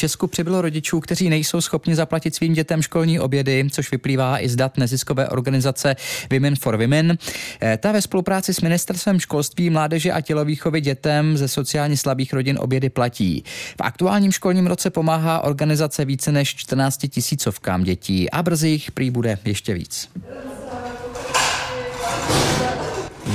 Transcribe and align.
Česku 0.00 0.26
přibylo 0.26 0.62
rodičů, 0.62 1.00
kteří 1.00 1.28
nejsou 1.30 1.60
schopni 1.60 1.94
zaplatit 1.94 2.34
svým 2.34 2.52
dětem 2.52 2.82
školní 2.82 3.20
obědy, 3.20 3.66
což 3.70 3.90
vyplývá 3.90 4.42
i 4.44 4.48
z 4.48 4.56
dat 4.56 4.78
neziskové 4.78 5.28
organizace 5.28 5.96
Women 6.32 6.56
for 6.56 6.76
Women. 6.76 7.18
Eh, 7.62 7.76
ta 7.76 7.92
ve 7.92 8.02
spolupráci 8.02 8.54
s 8.54 8.60
ministerstvem 8.60 9.20
školství, 9.20 9.70
mládeže 9.70 10.12
a 10.12 10.20
tělovýchovy 10.20 10.80
dětem 10.80 11.36
ze 11.36 11.48
sociálně 11.48 11.96
slabých 11.96 12.32
rodin 12.32 12.58
obědy 12.60 12.90
platí. 12.90 13.44
V 13.78 13.80
aktuálním 13.80 14.32
školním 14.32 14.66
roce 14.66 14.90
pomáhá 14.90 15.40
organizace 15.40 16.04
více 16.04 16.32
než 16.32 16.54
14 16.54 16.96
tisícovkám 17.08 17.84
dětí 17.84 18.30
a 18.30 18.42
brzy 18.42 18.68
jich 18.68 18.90
prý 18.90 19.10
bude 19.10 19.38
ještě 19.44 19.74
víc. 19.74 20.08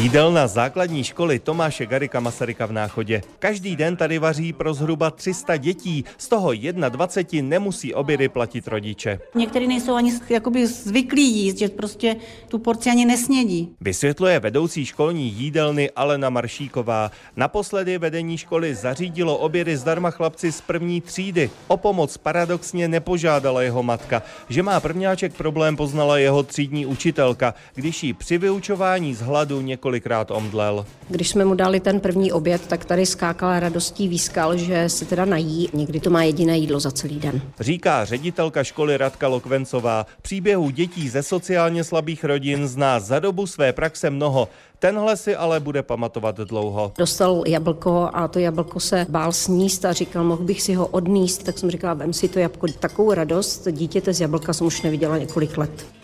Jídelna 0.00 0.46
základní 0.46 1.04
školy 1.04 1.38
Tomáše 1.38 1.86
Garika 1.86 2.20
Masaryka 2.20 2.66
v 2.66 2.72
Náchodě. 2.72 3.22
Každý 3.38 3.76
den 3.76 3.96
tady 3.96 4.18
vaří 4.18 4.52
pro 4.52 4.74
zhruba 4.74 5.10
300 5.10 5.56
dětí, 5.56 6.04
z 6.18 6.28
toho 6.28 6.52
21 6.88 7.48
nemusí 7.48 7.94
obědy 7.94 8.28
platit 8.28 8.68
rodiče. 8.68 9.20
Někteří 9.34 9.66
nejsou 9.66 9.94
ani 9.94 10.12
jakoby 10.30 10.66
zvyklí 10.66 11.22
jíst, 11.22 11.58
že 11.58 11.68
prostě 11.68 12.16
tu 12.48 12.58
porci 12.58 12.90
ani 12.90 13.04
nesnědí. 13.04 13.68
Vysvětluje 13.80 14.40
vedoucí 14.40 14.86
školní 14.86 15.30
jídelny 15.30 15.90
Alena 15.90 16.30
Maršíková. 16.30 17.10
Naposledy 17.36 17.98
vedení 17.98 18.38
školy 18.38 18.74
zařídilo 18.74 19.38
obědy 19.38 19.76
zdarma 19.76 20.10
chlapci 20.10 20.52
z 20.52 20.60
první 20.60 21.00
třídy. 21.00 21.50
O 21.68 21.76
pomoc 21.76 22.16
paradoxně 22.16 22.88
nepožádala 22.88 23.62
jeho 23.62 23.82
matka. 23.82 24.22
Že 24.48 24.62
má 24.62 24.80
prvňáček 24.80 25.34
problém 25.34 25.76
poznala 25.76 26.18
jeho 26.18 26.42
třídní 26.42 26.86
učitelka, 26.86 27.54
když 27.74 28.02
jí 28.02 28.12
při 28.12 28.38
vyučování 28.38 29.14
z 29.14 29.20
hladu 29.20 29.60
několik 29.60 29.83
několikrát 29.84 30.30
omdlel. 30.30 30.86
Když 31.08 31.28
jsme 31.28 31.44
mu 31.44 31.54
dali 31.54 31.80
ten 31.80 32.00
první 32.00 32.32
oběd, 32.32 32.66
tak 32.66 32.84
tady 32.84 33.06
skákal 33.06 33.60
radostí 33.60 34.08
výskal, 34.08 34.56
že 34.56 34.88
se 34.88 35.04
teda 35.04 35.24
nají. 35.24 35.68
Někdy 35.72 36.00
to 36.00 36.10
má 36.10 36.22
jediné 36.22 36.58
jídlo 36.58 36.80
za 36.80 36.90
celý 36.90 37.20
den. 37.20 37.40
Říká 37.60 38.04
ředitelka 38.04 38.64
školy 38.64 38.96
Radka 38.96 39.28
Lokvencová. 39.28 40.06
Příběhů 40.22 40.70
dětí 40.70 41.08
ze 41.08 41.22
sociálně 41.22 41.84
slabých 41.84 42.24
rodin 42.24 42.68
zná 42.68 43.00
za 43.00 43.18
dobu 43.18 43.46
své 43.46 43.72
praxe 43.72 44.10
mnoho. 44.10 44.48
Tenhle 44.78 45.16
si 45.16 45.36
ale 45.36 45.60
bude 45.60 45.82
pamatovat 45.82 46.36
dlouho. 46.36 46.92
Dostal 46.98 47.42
jablko 47.46 48.08
a 48.12 48.28
to 48.28 48.38
jablko 48.38 48.80
se 48.80 49.06
bál 49.08 49.32
sníst 49.32 49.84
a 49.84 49.92
říkal, 49.92 50.24
mohl 50.24 50.44
bych 50.44 50.62
si 50.62 50.74
ho 50.74 50.86
odníst, 50.86 51.42
tak 51.42 51.58
jsem 51.58 51.70
říkala, 51.70 51.94
vem 51.94 52.12
si 52.12 52.28
to 52.28 52.38
jablko. 52.38 52.66
Takovou 52.80 53.14
radost 53.14 53.68
dítěte 53.70 54.14
z 54.14 54.20
jablka 54.20 54.52
jsem 54.52 54.66
už 54.66 54.82
neviděla 54.82 55.18
několik 55.18 55.58
let. 55.58 56.03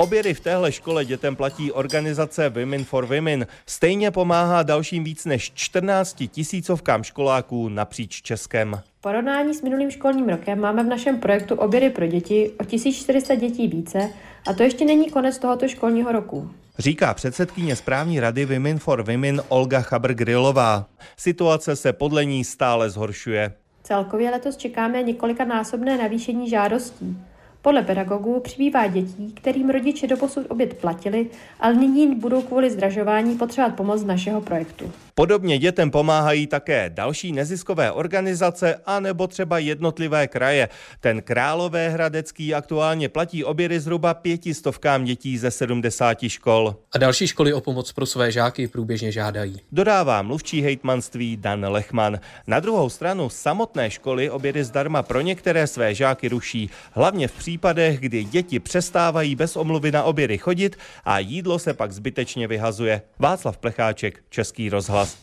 Obědy 0.00 0.34
v 0.34 0.40
téhle 0.40 0.72
škole 0.72 1.04
dětem 1.04 1.36
platí 1.36 1.72
organizace 1.72 2.48
Women 2.48 2.84
for 2.84 3.06
Women. 3.06 3.46
Stejně 3.66 4.10
pomáhá 4.10 4.62
dalším 4.62 5.04
víc 5.04 5.24
než 5.24 5.52
14 5.54 6.16
tisícovkám 6.30 7.02
školáků 7.02 7.68
napříč 7.68 8.22
Českem. 8.22 8.80
V 8.98 9.00
porovnání 9.00 9.54
s 9.54 9.62
minulým 9.62 9.90
školním 9.90 10.28
rokem 10.28 10.60
máme 10.60 10.84
v 10.84 10.86
našem 10.86 11.20
projektu 11.20 11.54
obědy 11.54 11.90
pro 11.90 12.06
děti 12.06 12.50
o 12.60 12.64
1400 12.64 13.34
dětí 13.34 13.68
více 13.68 14.10
a 14.46 14.52
to 14.52 14.62
ještě 14.62 14.84
není 14.84 15.10
konec 15.10 15.38
tohoto 15.38 15.68
školního 15.68 16.12
roku. 16.12 16.50
Říká 16.78 17.14
předsedkyně 17.14 17.76
správní 17.76 18.20
rady 18.20 18.46
Women 18.46 18.78
for 18.78 19.02
Women 19.02 19.42
Olga 19.48 19.80
Chabr-Grilová. 19.80 20.84
Situace 21.16 21.76
se 21.76 21.92
podle 21.92 22.24
ní 22.24 22.44
stále 22.44 22.90
zhoršuje. 22.90 23.52
Celkově 23.82 24.30
letos 24.30 24.56
čekáme 24.56 25.02
několika 25.02 25.44
násobné 25.44 25.98
navýšení 25.98 26.50
žádostí. 26.50 27.16
Podle 27.62 27.82
pedagogů 27.82 28.40
přibývá 28.40 28.86
dětí, 28.86 29.32
kterým 29.34 29.70
rodiče 29.70 30.06
doposud 30.06 30.46
oběd 30.48 30.74
platili, 30.74 31.26
ale 31.60 31.74
nyní 31.74 32.14
budou 32.14 32.42
kvůli 32.42 32.70
zdražování 32.70 33.38
potřebovat 33.38 33.76
pomoc 33.76 34.00
z 34.00 34.04
našeho 34.04 34.40
projektu. 34.40 34.92
Podobně 35.14 35.58
dětem 35.58 35.90
pomáhají 35.90 36.46
také 36.46 36.90
další 36.94 37.32
neziskové 37.32 37.92
organizace 37.92 38.80
a 38.86 39.00
nebo 39.00 39.26
třeba 39.26 39.58
jednotlivé 39.58 40.28
kraje. 40.28 40.68
Ten 41.00 41.22
Královéhradecký 41.22 42.54
aktuálně 42.54 43.08
platí 43.08 43.44
obědy 43.44 43.80
zhruba 43.80 44.14
pětistovkám 44.14 45.04
dětí 45.04 45.38
ze 45.38 45.50
70 45.50 46.18
škol. 46.28 46.76
A 46.92 46.98
další 46.98 47.26
školy 47.26 47.52
o 47.52 47.60
pomoc 47.60 47.92
pro 47.92 48.06
své 48.06 48.32
žáky 48.32 48.68
průběžně 48.68 49.12
žádají. 49.12 49.60
Dodává 49.72 50.22
mluvčí 50.22 50.62
hejtmanství 50.62 51.36
Dan 51.36 51.66
Lechman. 51.68 52.20
Na 52.46 52.60
druhou 52.60 52.90
stranu 52.90 53.28
samotné 53.28 53.90
školy 53.90 54.30
obědy 54.30 54.64
zdarma 54.64 55.02
pro 55.02 55.20
některé 55.20 55.66
své 55.66 55.94
žáky 55.94 56.28
ruší, 56.28 56.70
hlavně 56.92 57.28
v 57.28 57.32
případech, 57.50 58.00
kdy 58.00 58.24
děti 58.24 58.60
přestávají 58.60 59.34
bez 59.34 59.56
omluvy 59.56 59.92
na 59.92 60.02
obědy 60.02 60.38
chodit 60.38 60.76
a 61.04 61.18
jídlo 61.18 61.58
se 61.58 61.74
pak 61.74 61.92
zbytečně 61.92 62.48
vyhazuje. 62.48 63.02
Václav 63.18 63.58
Plecháček, 63.58 64.22
Český 64.28 64.68
rozhlas. 64.70 65.16